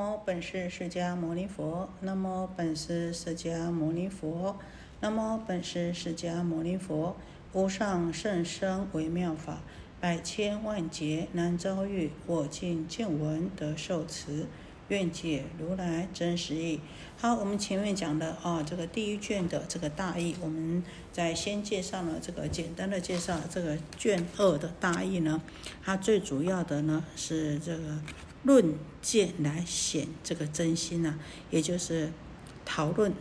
[0.00, 4.56] 么本是释迦牟尼佛，那么本是释迦牟尼佛，
[5.00, 7.14] 那么本是释迦牟尼佛，
[7.52, 9.58] 无上甚深微妙法，
[10.00, 14.46] 百千万劫难遭遇，我今见闻得受持。
[14.88, 16.80] 愿解如来真实义。
[17.16, 20.82] 好，我们前面讲的啊，这个第一卷的这个大意，我们
[21.12, 25.40] 在先介绍了这个简单的介绍这个卷二的大意呢。
[25.84, 28.00] 它最主要的呢是这个
[28.42, 31.14] 论见来显这个真心呐，
[31.50, 32.12] 也就是
[32.64, 33.12] 讨论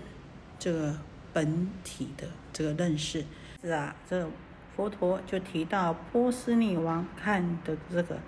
[0.58, 0.98] 这个
[1.34, 3.26] 本体的这个认识。
[3.62, 4.30] 是啊，这
[4.76, 8.20] 佛陀就提到波斯匿王看的这个。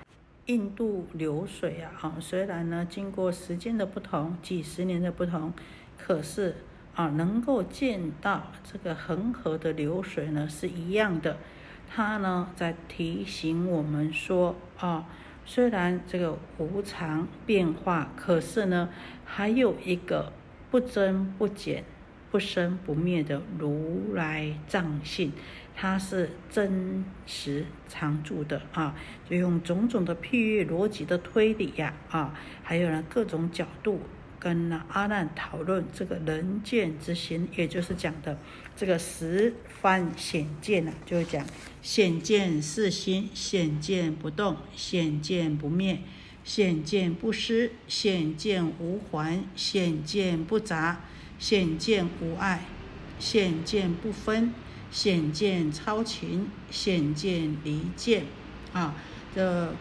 [0.47, 5.53] 印度流水啊，啊，虽然呢经过时间的不同，几十年的不同，
[5.97, 6.57] 可是
[6.95, 11.37] 啊，能够见到这个恒河的流水呢是一样的。
[11.87, 15.07] 它呢在提醒我们说啊，
[15.53, 18.87] 虽然这个无常变化，可是呢
[19.25, 20.31] 还有一个
[20.69, 21.83] 不增不减。
[22.31, 25.33] 不生不灭的如来藏性，
[25.75, 28.95] 它是真实常住的啊！
[29.29, 33.99] 就用种种的譬喻、逻辑的推理呀啊，还有呢各种角度
[34.39, 38.37] 跟呢阿难讨论这个人见之心，也就是讲的
[38.81, 41.45] 这个十番显见呐，就是讲
[41.83, 45.99] 显见是心，显见不动，显见不灭，
[46.43, 51.01] 显见不失，显见无还，显见不杂。
[51.37, 52.65] 显见无碍，
[53.19, 54.51] 显见不分，
[54.89, 58.23] 显见超情，显见离见。
[58.73, 58.95] 啊，
[59.35, 59.75] 这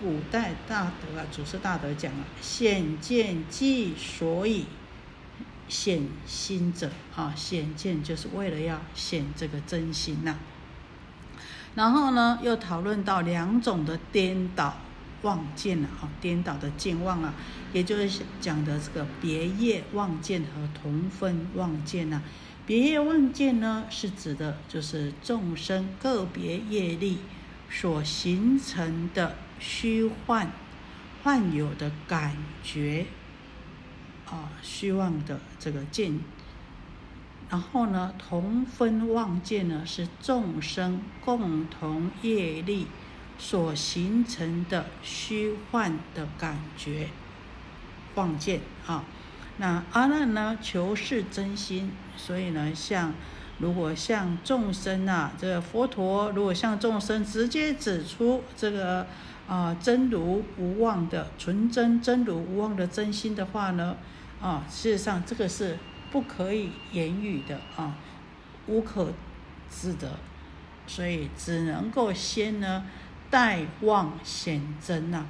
[0.00, 4.64] 古代大德啊，祖师大德讲了，显见即所以
[5.68, 6.90] 显心者。
[7.14, 10.36] 啊，显见就是为了要显这个真心呐。
[11.74, 14.76] 然后呢，又讨论到两种的颠倒。
[15.22, 17.34] 望见了啊，颠倒的见望啊，
[17.72, 22.22] 也就是讲的这个别业望见和同分望见呐。
[22.66, 27.18] 别业望见呢，是指的就是众生个别业力
[27.68, 30.52] 所形成的虚幻
[31.24, 33.06] 幻有的感觉
[34.30, 36.20] 啊，虚妄的这个见。
[37.48, 42.86] 然后呢，同分望见呢，是众生共同业力。
[43.38, 47.10] 所形成的虚幻的感觉，
[48.14, 49.04] 望见啊，
[49.58, 53.12] 那阿难呢求是真心，所以呢，像
[53.58, 59.06] 如果像众生啊，这个佛陀如果向众生直接指出这个
[59.46, 63.98] 啊真如无妄的纯真真如无妄的真心的话呢，
[64.40, 65.78] 啊，事实上这个是
[66.10, 67.96] 不可以言语的啊，
[68.66, 69.12] 无可
[69.70, 70.18] 知的，
[70.86, 72.84] 所以只能够先呢。
[73.28, 75.26] 待望显真呐，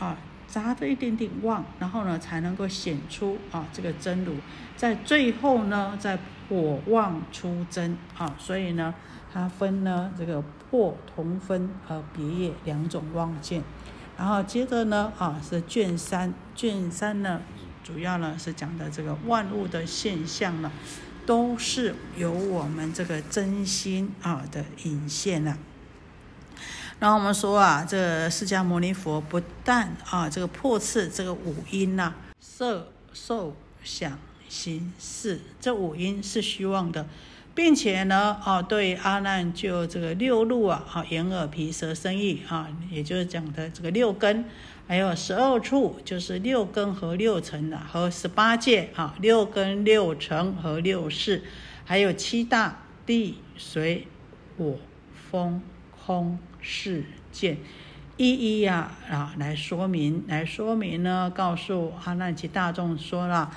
[0.00, 0.18] 啊，
[0.48, 4.34] 扎着一点点望，然后呢，才能够显出啊这个真如，
[4.76, 6.18] 在最后呢，再
[6.48, 8.92] 破望出真啊，所以呢，
[9.32, 13.62] 它分呢这个破同分和别业两种望见，
[14.18, 17.40] 然后接着呢啊是卷三，卷三呢
[17.86, 20.72] 主要呢是讲的这个万物的现象呢，
[21.24, 25.56] 都是由我们这个真心啊的引现了。
[26.98, 33.54] 然后我们说啊，这释迦牟尼佛不但啊，这个破斥这个五音呐，色、受、
[33.84, 37.06] 想、行、识这五音是虚妄的，
[37.56, 44.44] 并且呢，啊，对阿难就这个六路啊，啊，眼、耳、鼻、舌、身、意啊，也就是讲的这个六根，
[44.86, 51.42] 还有十二处，就是六根和六尘的，和十八界啊，六根、六尘和六识，
[51.84, 54.06] 还有七大地、水、
[54.56, 54.76] 火、
[55.30, 55.60] 风、
[56.06, 56.38] 空。
[56.68, 57.58] 事件
[58.16, 63.52] 一一呀啊来说明，来说明呢，告诉阿难及大众说了，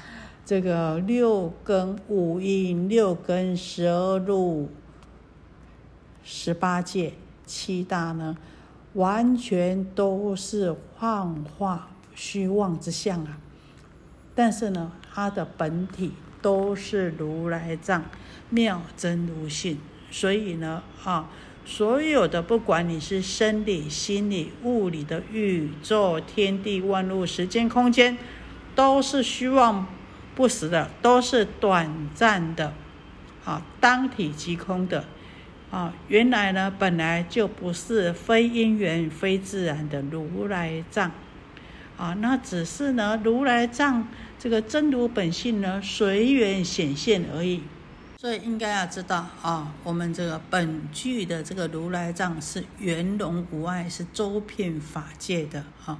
[0.49, 4.67] 这个六根五阴、六根十二路、
[6.23, 7.13] 十八界、
[7.45, 8.35] 七大呢，
[8.93, 13.37] 完全都是幻化虚妄之相啊。
[14.33, 18.05] 但是呢，它的本体都是如来藏
[18.49, 19.77] 妙真如性，
[20.09, 21.29] 所以呢啊。
[21.63, 28.17] 所有的，不管你是生理、心理、物理的宇宙、天地万物、时间、空间，
[28.73, 29.85] 都是虚妄
[30.35, 32.73] 不实的，都是短暂的，
[33.43, 35.03] 啊，当体即空的，
[35.69, 41.11] 啊，原来呢，本来就不是非因缘、非自然的如来藏，
[41.97, 47.63] 啊，那只是呢，如来藏这个真如本性呢，随缘显现而已。
[48.17, 55.99] 所以应该要知道啊，我们这个本具的这个如来藏是圆融无碍，是周遍法界的啊。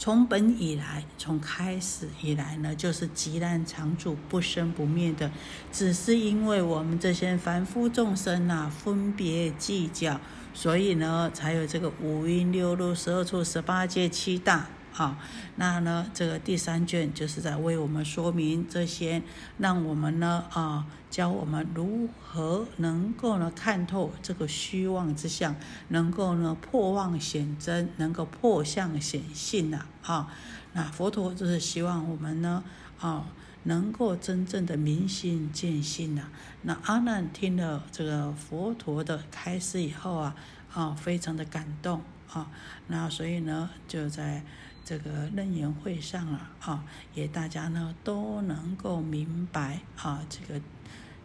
[0.00, 5.30] 从本以来，从开始以来呢，就是极难长住、不生不灭的。
[5.70, 10.18] 只是因为我们这些凡夫众生呐，分别计较，
[10.54, 14.66] 所以呢，才有这个五阴六路、十二处、十八界、七大。
[14.96, 15.16] 啊，
[15.56, 19.22] 那呢，这个第三卷就是在为我们说明这些，
[19.56, 25.54] 让我们呢啊，教我们如何能够呢看透这个虚妄之相，
[25.88, 30.28] 能够呢破妄显真，能够破相显性呐啊。
[30.72, 32.62] 那佛陀就是希望我们呢
[33.00, 33.24] 啊，
[33.62, 36.28] 能够真正的明心见性呐。
[36.62, 40.34] 那阿难听了这个佛陀的开示以后啊
[40.74, 42.02] 啊，非常的感动
[42.32, 42.50] 啊。
[42.88, 44.44] 那所以呢，就在。
[44.90, 46.84] 这个楞严会上啊，啊，
[47.14, 50.60] 也大家呢都能够明白啊，这个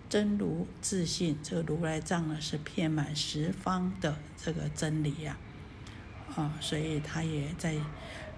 [0.08, 5.36] 真如自信，这个如来藏呢是遍满十方的这个真理呀，
[6.36, 7.76] 啊，所以他也在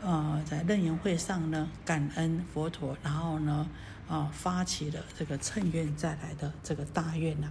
[0.01, 3.69] 呃在楞严会上呢感恩佛陀，然后呢
[4.07, 7.50] 啊发起了这个乘愿再来的这个大愿呐，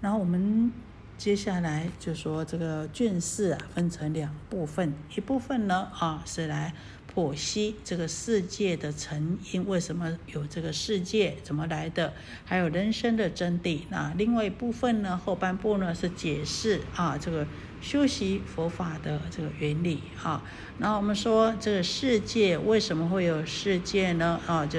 [0.00, 0.72] 然后我们。
[1.20, 6.72] 接下来就说这个卷四啊，分成两部分，一部分呢啊是来
[7.14, 12.14] 剖析这个世界的成因，为什么有这个世界，怎么来的，
[12.46, 13.80] 还有人生的真谛。
[13.90, 17.46] 那另外一部分呢，后半部呢是解释啊这个
[17.82, 20.42] 修习佛法的这个原理啊。
[20.78, 24.40] 那我们说这个世界为什么会有世界呢？
[24.46, 24.78] 啊，就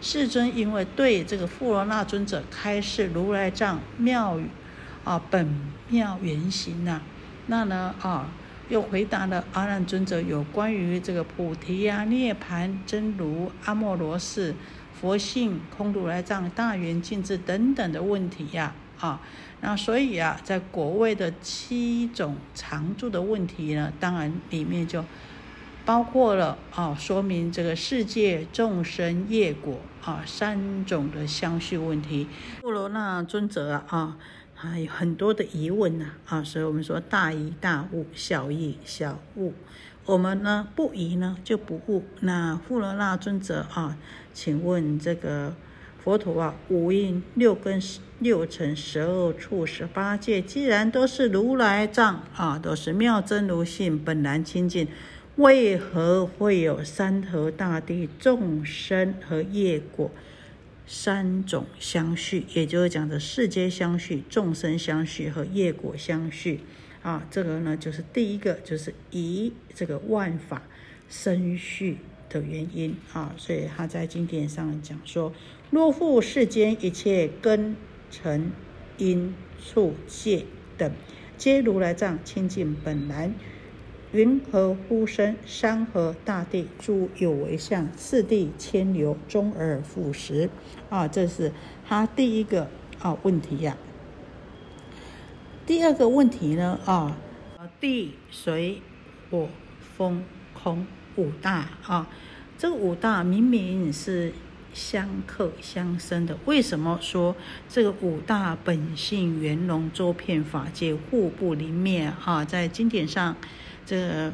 [0.00, 4.46] 世尊因为对这个富罗那尊者开示如来藏妙语。
[5.04, 5.48] 啊，本
[5.88, 7.00] 妙原型呐，
[7.48, 8.28] 那呢啊，
[8.68, 14.54] 又回答了阿难尊者有关于这个菩提呀、涅盘、真如、阿莫罗氏、
[14.92, 19.20] 佛性、空如来藏、大圆镜智等等的问题呀，啊，
[19.60, 25.04] 那所以啊，在国位的七种常住的问题呢，当然里面就
[25.84, 32.28] 包括了啊，说明这个世界众生业果啊三种的相续问题。
[32.60, 34.16] 布罗那尊者啊。
[34.70, 39.52] 还有很多的疑问呐，啊，所以我们说大疑大悟，小疑小悟。
[40.04, 42.04] 我们呢不疑呢就不悟。
[42.20, 43.96] 那富罗那尊者啊，
[44.32, 45.54] 请问这个
[45.98, 47.82] 佛陀啊，五蕴六根
[48.20, 54.86] 六尘十二处十八界，既然都是如来藏啊，都是妙真如性本来清净，
[55.36, 60.08] 为何会有山河大地众生和业果？
[60.86, 66.60] 三种相续，也就是讲的世间相续、众生相续和业果相续
[67.02, 67.26] 啊。
[67.30, 70.62] 这个呢，就是第一个，就是以这个万法
[71.08, 71.98] 生续
[72.28, 73.34] 的原因啊。
[73.36, 75.32] 所以他在经典上讲说：
[75.70, 77.76] 若复世间一切根
[78.10, 78.50] 尘
[78.98, 79.34] 因
[79.64, 80.44] 处界
[80.76, 80.92] 等，
[81.38, 83.30] 皆如来藏清净本来。
[84.12, 85.34] 云何呼声？
[85.46, 90.50] 山河大地诸有为相，四地千流，终而复始。
[90.90, 91.50] 啊，这是
[91.88, 92.68] 他第一个
[92.98, 93.74] 啊问题呀。
[95.64, 96.78] 第二个问题呢？
[96.84, 97.16] 啊，
[97.80, 98.82] 地水
[99.30, 99.48] 火
[99.96, 100.22] 风
[100.52, 100.86] 空
[101.16, 102.06] 五大啊，
[102.58, 104.34] 这五大明明是
[104.74, 107.34] 相克相生的，为什么说
[107.66, 112.44] 这个五大本性圆融，周遍法界，互不离灭啊？
[112.44, 113.34] 在经典上。
[113.84, 114.32] 这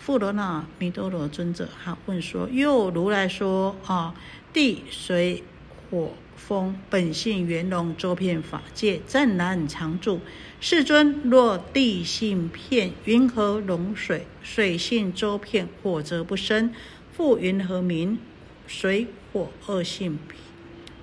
[0.00, 4.14] 富罗那弥多罗尊者他问说：“又如来说啊，
[4.52, 5.44] 地水
[5.90, 10.20] 火风本性圆融，周遍法界，湛然常住。
[10.60, 14.26] 世尊，若地性片，云何融水？
[14.42, 16.74] 水性周遍，火则不生。
[17.12, 18.18] 复云何名？
[18.66, 20.18] 水火二性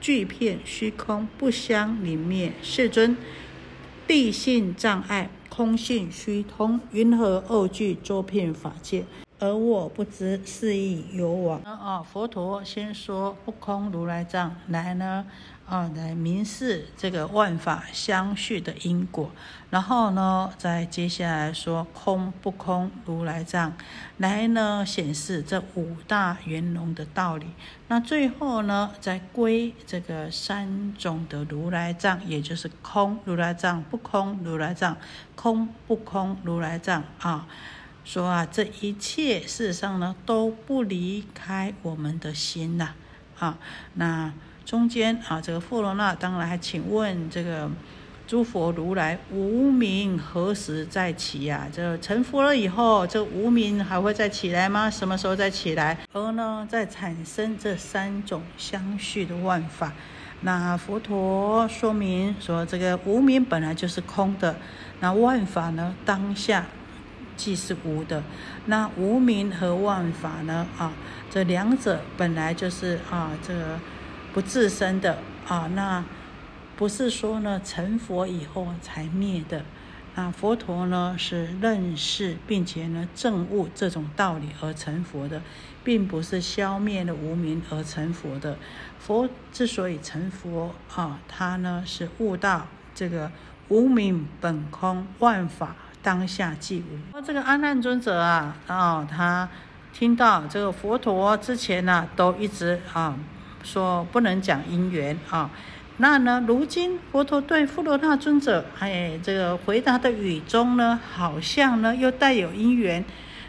[0.01, 2.51] 俱片虚空，不相离灭。
[2.61, 3.15] 世尊，
[4.05, 9.03] 地性障碍。”空性虚通，云何二句周遍法界？
[9.39, 11.61] 而我不知是意有往。
[11.61, 15.25] 啊，佛陀先说不空如来藏，来呢
[15.65, 19.31] 啊，来明示这个万法相续的因果。
[19.69, 23.71] 然后呢，再接下来说空不空如来藏，
[24.17, 27.45] 来呢显示这五大圆融的道理。
[27.87, 34.97] 那最后呢，再归这个三种的如来藏，也就是空如来藏、不空如来藏、
[35.35, 37.47] 空不空如来藏啊。
[38.05, 42.89] 说啊，这一切事实上呢，都不离开我们的心呐，
[43.37, 43.57] 啊，
[43.93, 44.33] 那
[44.65, 47.69] 中间啊，这个富罗那当然还请问这个
[48.25, 51.67] 诸佛如来，无名何时再起呀？
[51.71, 54.89] 这成佛了以后，这无名还会再起来吗？
[54.89, 55.97] 什么时候再起来？
[56.13, 59.93] 而呢，再产生这三种相续的万法。
[60.41, 64.55] 那佛陀说明说，这个无名本来就是空的，
[64.99, 66.65] 那万法呢，当下。
[67.39, 68.21] 即是无的。
[68.65, 70.67] 那无名和万法呢？
[70.77, 70.91] 啊，
[71.31, 73.79] 这两者本来就是啊，这个
[74.33, 75.71] 不自生的啊。
[75.73, 76.03] 那
[76.75, 79.63] 不是说呢，成佛以后才灭的。
[80.15, 85.41] 那佛陀呢，是认识并且呢证悟这种道理而成佛的，
[85.81, 88.57] 并不是消灭了无名而成佛的。
[88.99, 93.31] 佛之所以成佛啊，他呢是悟到这个
[93.69, 96.97] 无名本空，万法当下即无。
[97.13, 99.47] 那这个阿难尊者啊，啊，他
[99.93, 103.15] 听到这个佛陀之前呢，都一直啊
[103.63, 105.49] 说不能讲因缘啊。
[106.01, 106.41] 那呢？
[106.47, 113.03] 如今佛陀对富罗那尊者，哎，这个回答的语中呢，好像呢又带有因缘。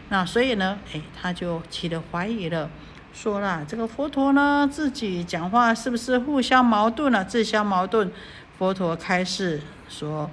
[0.09, 2.69] 那所以呢，哎，他就起了怀疑了，
[3.13, 7.23] 说了这个佛陀呢自己讲话是不是互相矛盾了？
[7.23, 8.11] 自相矛盾。
[8.57, 10.29] 佛陀开示说：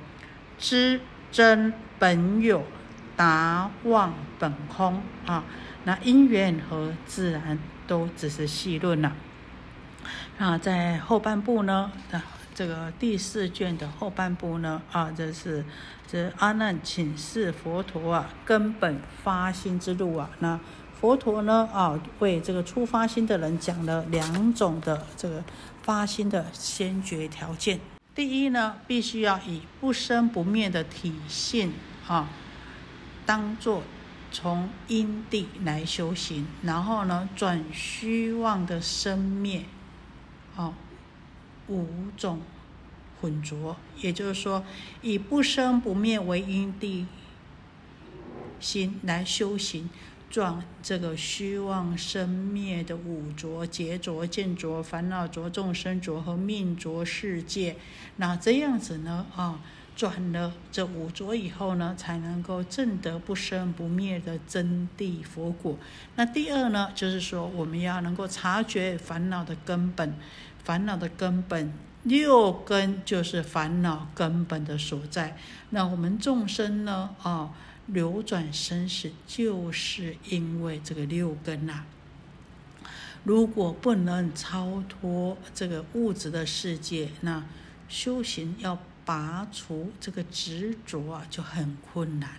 [0.59, 1.01] 知
[1.39, 2.65] 真本有，
[3.17, 5.45] 达妄本空啊。
[5.85, 9.13] 那因缘和自然都只是细论了。
[10.39, 11.93] 那在后半部呢？
[12.11, 12.21] 啊，
[12.53, 14.83] 这个第四卷的后半部呢？
[14.91, 15.65] 啊，这是
[16.09, 20.29] 这阿难请示佛陀啊，根本发心之路啊。
[20.41, 20.59] 那
[21.01, 21.69] 佛陀呢？
[21.73, 25.45] 啊，为这个初发心的人讲了两种的这个
[25.85, 27.79] 发心的先决条件。
[28.19, 31.73] 第一呢，必须要以不生不灭的体性
[32.09, 32.29] 啊，
[33.25, 33.85] 当做
[34.33, 39.67] 从因地来修行，然后呢，转虚妄的生灭。
[40.57, 40.75] 哦，
[41.69, 42.41] 五种
[43.21, 44.65] 混浊，也就是说，
[45.01, 47.07] 以不生不灭为因地
[48.59, 49.89] 心来修行，
[50.31, 57.77] 转这个虚妄生灭的五浊、劫浊、见浊、烦恼浊、众生浊和命浊世界。
[58.17, 59.27] 那这样子呢？
[59.35, 59.61] 啊，
[59.97, 65.79] 转了这五浊以后呢，才能够证得不生不灭的真谛佛果。
[66.17, 70.15] 那第二呢，就是说，我们要能够察觉烦恼的根本。
[70.63, 75.35] 烦恼的根本，六根就是烦恼根本的所在。
[75.71, 77.09] 那我们众生呢？
[77.23, 77.55] 啊，
[77.89, 81.85] 流转生死，就是因为这个六根呐。
[83.25, 87.45] 如果不能超脱这个物质的世界，那
[87.89, 92.31] 修行要拔除这个执着啊，就很困难。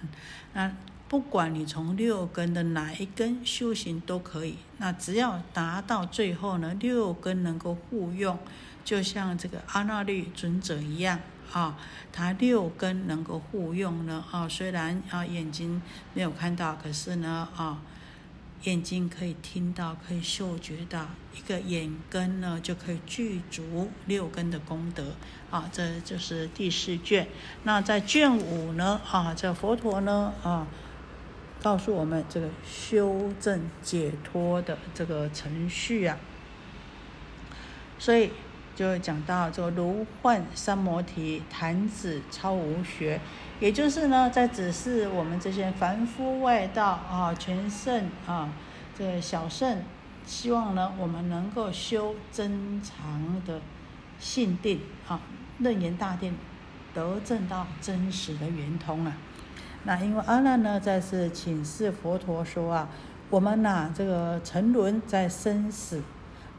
[0.53, 0.72] 那
[1.08, 8.38] 不管你从六根的哪一根修行都可以，那只要达到最后呢，六根能够互用，
[8.86, 11.20] 就像这个阿那律尊者一样
[11.51, 11.77] 啊，
[12.12, 15.82] 他六根能够互用呢啊，虽然啊眼睛
[16.13, 17.82] 没有看到，可是呢啊
[18.63, 25.15] 眼睛可以听到，可以嗅觉到，一个眼根呢就可以具足六根的功德
[25.50, 27.27] 啊，这就是第四卷。
[27.63, 30.68] 那在卷五呢啊，这佛陀呢啊。
[31.62, 36.18] 告诉我们这个修正解脱的这个程序啊，
[37.98, 38.32] 所以
[38.79, 43.19] 就讲到这个如幻三摩提，弹指超无学，
[43.59, 48.48] 也就是呢，在指示我们这些凡夫外道啊，全圣啊，
[48.98, 49.79] 这个小圣，
[50.25, 53.59] 希望呢，我们能够修真常的
[54.17, 55.19] 信定啊，
[55.57, 56.33] 楞严大定，
[56.93, 59.12] 得证到真实的圆通啊。
[59.83, 62.88] 那因为阿难呢，在是请示佛陀说啊，
[63.29, 66.01] 我们呐这个沉沦在生死，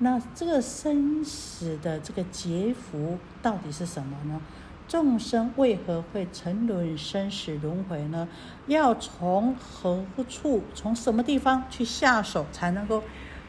[0.02, 4.40] 那这个生死的这个劫福到底是什么呢？
[4.88, 8.26] 众生为何会沉沦生死轮回呢？
[8.66, 13.04] 要从何处、从什么地方去下手，才能够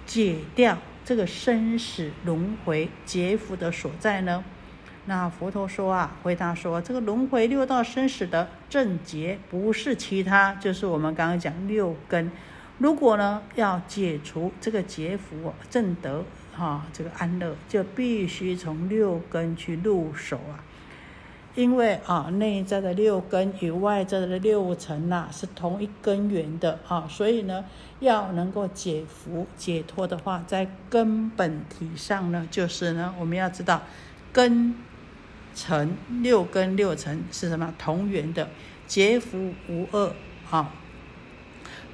[0.05, 4.43] 解掉这个生死轮回劫福的所在呢？
[5.05, 12.29] 那佛陀说啊，回答说，这个轮回六道生死的症结，不是其他，就是我们刚刚讲六根。
[12.77, 16.23] 如果呢要解除这个劫福，正德
[16.55, 20.63] 哈这个安乐，就必须从六根去入手啊。
[21.55, 27.65] 因为啊内在的六根与外在的六尘呐是同一根源的啊，所以呢
[27.99, 33.81] 要能够解福解脱的话，在根本体上呢，就是呢我们要知道
[34.31, 34.75] 根。
[35.53, 37.73] 尘六根六尘是什么？
[37.77, 38.47] 同源的，
[38.87, 40.13] 劫福无二
[40.49, 40.71] 啊，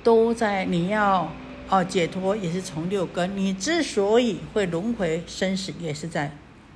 [0.04, 1.32] 都在你要
[1.70, 3.36] 哦解脱也是从六根。
[3.38, 6.32] 你之所以会轮回生死，也是在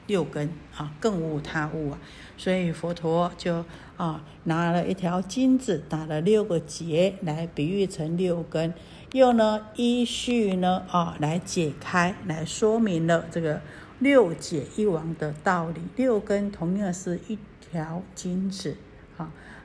[0.07, 1.99] 六根啊，更无他物啊。
[2.37, 3.63] 所以佛陀就
[3.97, 8.73] 啊拿了一条金子，打了六个结来比喻成六根，
[9.11, 13.61] 又呢依序呢啊来解开，来说明了这个。
[13.99, 18.75] 六解一王的道理，六根同样是一条金子，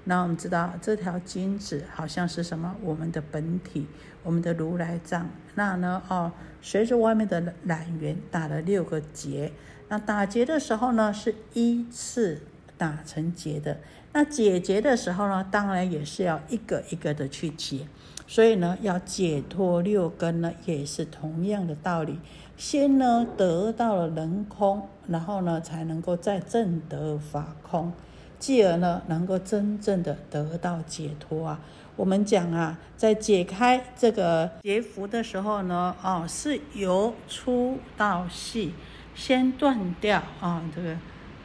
[0.05, 2.75] 那我们知道这条金子好像是什么？
[2.83, 3.87] 我们的本体，
[4.23, 5.29] 我们的如来藏。
[5.55, 6.31] 那呢，哦，
[6.63, 9.53] 随着外面的染缘打了六个结。
[9.89, 12.41] 那打结的时候呢，是依次
[12.77, 13.79] 打成结的。
[14.13, 17.87] 那解结的时候呢，当然也是要一个一个的去解。
[18.29, 22.19] 所以呢，要解脱六根呢，也是同样的道理。
[22.57, 27.93] 先呢得到了人空，然后呢才能够再证得法空。
[28.39, 31.61] 继而呢，能够真正的得到解脱啊！
[31.97, 38.75] 我们讲啊，在解开这个结缚的时候呢，哦，是由粗到细，
[39.15, 40.97] 先断掉啊这个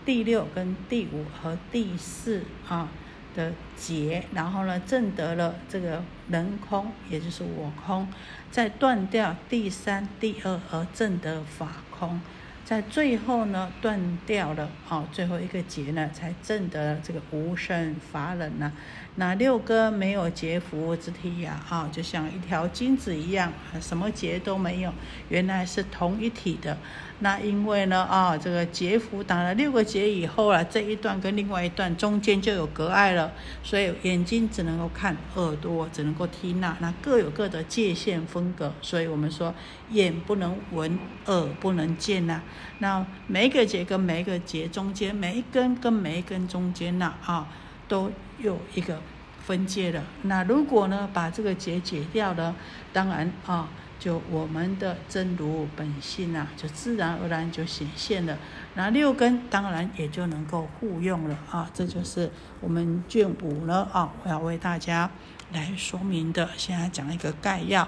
[0.06, 2.90] 第六跟第五和第四啊
[3.34, 8.06] 的结，然后呢，证得了这个人空，也就是我空，
[8.52, 12.20] 再断掉第三、第二和证得法空。
[12.64, 18.72] 在最后呢，断掉了，哦，最后一个结呢，才证得这个无生法忍呢。
[19.16, 23.52] 那六根没有结福之体呀，啊，就像一条金子一样，
[23.82, 24.94] 什么结都没有，
[25.28, 26.78] 原来是同一体的。
[27.20, 38.74] 那因为呢，啊，这个结福打了六个结以后啊，这一段跟另外一段中间就有隔碍了，所以眼睛只能够看，耳朵只能够听那，那各有各的界限分隔。
[38.82, 39.54] 所以我们说，
[39.92, 42.42] 眼不能闻，耳不能见呐。
[42.80, 47.48] 那每一个结跟每一个结中间，每一根跟每一根中间呐，啊，
[47.88, 49.02] 都有一个
[49.46, 50.04] 分界的。
[50.24, 52.56] 那如果呢，把这个结解掉了，
[52.94, 53.68] 当然啊，
[54.00, 58.38] 就我们的真如本性啊，就自然而然就显现了。
[58.76, 61.70] 那六根当然也就能够互用了啊。
[61.74, 62.32] 这就是
[62.62, 65.12] 我们卷五呢啊，我要为大家
[65.52, 66.50] 来说明的。
[66.56, 67.88] 现在讲一个概要。